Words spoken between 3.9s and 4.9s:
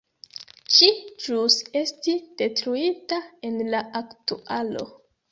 aktualo.